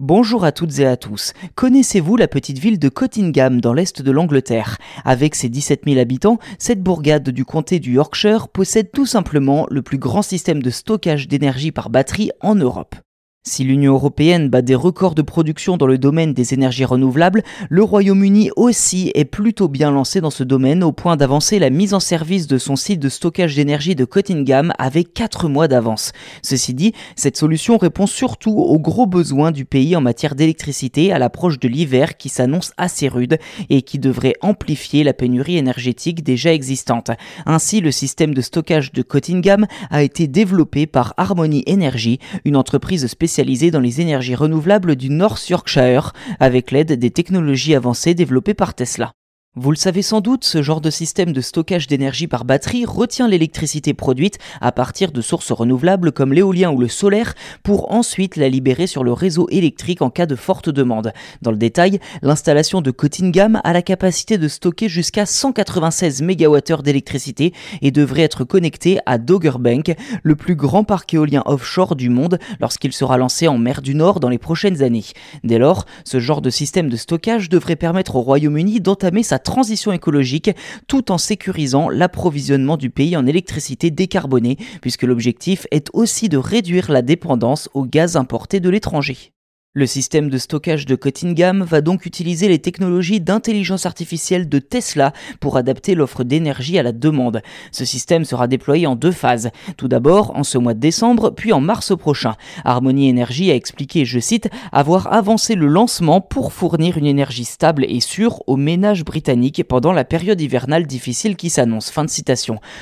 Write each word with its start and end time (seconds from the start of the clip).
Bonjour 0.00 0.44
à 0.44 0.50
toutes 0.52 0.78
et 0.78 0.86
à 0.86 0.96
tous. 0.96 1.34
Connaissez-vous 1.56 2.16
la 2.16 2.26
petite 2.26 2.58
ville 2.58 2.78
de 2.78 2.88
Cottingham 2.88 3.60
dans 3.60 3.74
l'est 3.74 4.00
de 4.00 4.10
l'Angleterre? 4.10 4.78
Avec 5.04 5.34
ses 5.34 5.50
17 5.50 5.82
000 5.84 6.00
habitants, 6.00 6.38
cette 6.58 6.82
bourgade 6.82 7.28
du 7.28 7.44
comté 7.44 7.80
du 7.80 7.92
Yorkshire 7.92 8.48
possède 8.48 8.92
tout 8.92 9.04
simplement 9.04 9.66
le 9.68 9.82
plus 9.82 9.98
grand 9.98 10.22
système 10.22 10.62
de 10.62 10.70
stockage 10.70 11.28
d'énergie 11.28 11.70
par 11.70 11.90
batterie 11.90 12.30
en 12.40 12.54
Europe. 12.54 12.94
Si 13.42 13.64
l'Union 13.64 13.94
européenne 13.94 14.50
bat 14.50 14.60
des 14.60 14.74
records 14.74 15.14
de 15.14 15.22
production 15.22 15.78
dans 15.78 15.86
le 15.86 15.96
domaine 15.96 16.34
des 16.34 16.52
énergies 16.52 16.84
renouvelables, 16.84 17.42
le 17.70 17.82
Royaume-Uni 17.82 18.50
aussi 18.54 19.10
est 19.14 19.24
plutôt 19.24 19.66
bien 19.66 19.90
lancé 19.90 20.20
dans 20.20 20.28
ce 20.28 20.44
domaine 20.44 20.84
au 20.84 20.92
point 20.92 21.16
d'avancer 21.16 21.58
la 21.58 21.70
mise 21.70 21.94
en 21.94 22.00
service 22.00 22.46
de 22.48 22.58
son 22.58 22.76
site 22.76 23.00
de 23.00 23.08
stockage 23.08 23.56
d'énergie 23.56 23.94
de 23.94 24.04
Cottingham 24.04 24.74
avec 24.78 25.14
4 25.14 25.48
mois 25.48 25.68
d'avance. 25.68 26.12
Ceci 26.42 26.74
dit, 26.74 26.92
cette 27.16 27.38
solution 27.38 27.78
répond 27.78 28.06
surtout 28.06 28.58
aux 28.58 28.78
gros 28.78 29.06
besoins 29.06 29.52
du 29.52 29.64
pays 29.64 29.96
en 29.96 30.02
matière 30.02 30.34
d'électricité 30.34 31.10
à 31.10 31.18
l'approche 31.18 31.58
de 31.58 31.66
l'hiver 31.66 32.18
qui 32.18 32.28
s'annonce 32.28 32.74
assez 32.76 33.08
rude 33.08 33.38
et 33.70 33.80
qui 33.80 33.98
devrait 33.98 34.34
amplifier 34.42 35.02
la 35.02 35.14
pénurie 35.14 35.56
énergétique 35.56 36.22
déjà 36.22 36.52
existante. 36.52 37.10
Ainsi, 37.46 37.80
le 37.80 37.90
système 37.90 38.34
de 38.34 38.42
stockage 38.42 38.92
de 38.92 39.00
Cottingham 39.00 39.66
a 39.88 40.02
été 40.02 40.26
développé 40.26 40.86
par 40.86 41.14
Harmony 41.16 41.64
Energy, 41.66 42.18
une 42.44 42.56
entreprise 42.56 43.06
spécialisée 43.06 43.29
spécialisé 43.30 43.70
dans 43.70 43.78
les 43.78 44.00
énergies 44.00 44.34
renouvelables 44.34 44.96
du 44.96 45.08
North 45.08 45.48
Yorkshire, 45.48 46.12
avec 46.40 46.72
l'aide 46.72 46.94
des 46.94 47.12
technologies 47.12 47.76
avancées 47.76 48.12
développées 48.12 48.54
par 48.54 48.74
Tesla. 48.74 49.12
Vous 49.56 49.72
le 49.72 49.76
savez 49.76 50.02
sans 50.02 50.20
doute, 50.20 50.44
ce 50.44 50.62
genre 50.62 50.80
de 50.80 50.90
système 50.90 51.32
de 51.32 51.40
stockage 51.40 51.88
d'énergie 51.88 52.28
par 52.28 52.44
batterie 52.44 52.84
retient 52.84 53.26
l'électricité 53.26 53.94
produite 53.94 54.38
à 54.60 54.70
partir 54.70 55.10
de 55.10 55.20
sources 55.20 55.50
renouvelables 55.50 56.12
comme 56.12 56.32
l'éolien 56.32 56.70
ou 56.70 56.78
le 56.78 56.86
solaire 56.86 57.34
pour 57.64 57.90
ensuite 57.90 58.36
la 58.36 58.48
libérer 58.48 58.86
sur 58.86 59.02
le 59.02 59.12
réseau 59.12 59.48
électrique 59.50 60.02
en 60.02 60.10
cas 60.10 60.26
de 60.26 60.36
forte 60.36 60.68
demande. 60.68 61.12
Dans 61.42 61.50
le 61.50 61.56
détail, 61.56 61.98
l'installation 62.22 62.80
de 62.80 62.92
Cottingham 62.92 63.60
a 63.64 63.72
la 63.72 63.82
capacité 63.82 64.38
de 64.38 64.46
stocker 64.46 64.88
jusqu'à 64.88 65.26
196 65.26 66.22
MWh 66.22 66.82
d'électricité 66.84 67.52
et 67.82 67.90
devrait 67.90 68.22
être 68.22 68.44
connectée 68.44 69.00
à 69.04 69.18
Dogger 69.18 69.58
Bank, 69.58 69.96
le 70.22 70.36
plus 70.36 70.54
grand 70.54 70.84
parc 70.84 71.12
éolien 71.12 71.42
offshore 71.46 71.96
du 71.96 72.08
monde 72.08 72.38
lorsqu'il 72.60 72.92
sera 72.92 73.18
lancé 73.18 73.48
en 73.48 73.58
mer 73.58 73.82
du 73.82 73.96
Nord 73.96 74.20
dans 74.20 74.28
les 74.28 74.38
prochaines 74.38 74.84
années. 74.84 75.06
Dès 75.42 75.58
lors, 75.58 75.86
ce 76.04 76.20
genre 76.20 76.40
de 76.40 76.50
système 76.50 76.88
de 76.88 76.96
stockage 76.96 77.48
devrait 77.48 77.74
permettre 77.74 78.14
au 78.14 78.20
Royaume-Uni 78.20 78.80
d'entamer 78.80 79.24
sa 79.24 79.39
transition 79.42 79.92
écologique 79.92 80.50
tout 80.86 81.10
en 81.10 81.18
sécurisant 81.18 81.88
l'approvisionnement 81.88 82.76
du 82.76 82.90
pays 82.90 83.16
en 83.16 83.26
électricité 83.26 83.90
décarbonée, 83.90 84.56
puisque 84.80 85.02
l'objectif 85.02 85.66
est 85.70 85.88
aussi 85.92 86.28
de 86.28 86.36
réduire 86.36 86.90
la 86.90 87.02
dépendance 87.02 87.68
au 87.74 87.84
gaz 87.84 88.16
importé 88.16 88.60
de 88.60 88.70
l'étranger. 88.70 89.32
Le 89.72 89.86
système 89.86 90.30
de 90.30 90.36
stockage 90.36 90.84
de 90.84 90.96
Cottingham 90.96 91.62
va 91.62 91.80
donc 91.80 92.04
utiliser 92.04 92.48
les 92.48 92.58
technologies 92.58 93.20
d'intelligence 93.20 93.86
artificielle 93.86 94.48
de 94.48 94.58
Tesla 94.58 95.12
pour 95.38 95.56
adapter 95.56 95.94
l'offre 95.94 96.24
d'énergie 96.24 96.76
à 96.76 96.82
la 96.82 96.90
demande. 96.90 97.40
Ce 97.70 97.84
système 97.84 98.24
sera 98.24 98.48
déployé 98.48 98.88
en 98.88 98.96
deux 98.96 99.12
phases. 99.12 99.50
Tout 99.76 99.86
d'abord 99.86 100.36
en 100.36 100.42
ce 100.42 100.58
mois 100.58 100.74
de 100.74 100.80
décembre, 100.80 101.30
puis 101.30 101.52
en 101.52 101.60
mars 101.60 101.96
prochain. 101.96 102.34
Harmony 102.64 103.08
Energy 103.10 103.52
a 103.52 103.54
expliqué, 103.54 104.04
je 104.04 104.18
cite, 104.18 104.50
avoir 104.72 105.12
avancé 105.12 105.54
le 105.54 105.68
lancement 105.68 106.20
pour 106.20 106.52
fournir 106.52 106.98
une 106.98 107.06
énergie 107.06 107.44
stable 107.44 107.86
et 107.88 108.00
sûre 108.00 108.42
aux 108.48 108.56
ménages 108.56 109.04
britanniques 109.04 109.62
pendant 109.62 109.92
la 109.92 110.02
période 110.02 110.40
hivernale 110.40 110.88
difficile 110.88 111.36
qui 111.36 111.48
s'annonce. 111.48 111.92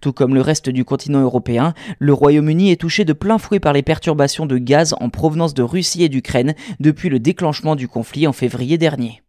Tout 0.00 0.14
comme 0.14 0.34
le 0.34 0.40
reste 0.40 0.70
du 0.70 0.86
continent 0.86 1.20
européen, 1.20 1.74
le 1.98 2.14
Royaume-Uni 2.14 2.70
est 2.70 2.80
touché 2.80 3.04
de 3.04 3.12
plein 3.12 3.36
fouet 3.36 3.60
par 3.60 3.74
les 3.74 3.82
perturbations 3.82 4.46
de 4.46 4.56
gaz 4.56 4.94
en 4.98 5.10
provenance 5.10 5.52
de 5.52 5.62
Russie 5.62 6.04
et 6.04 6.08
d'Ukraine 6.08 6.54
depuis 6.78 7.08
le 7.08 7.18
déclenchement 7.18 7.76
du 7.76 7.88
conflit 7.88 8.26
en 8.26 8.32
février 8.32 8.78
dernier. 8.78 9.22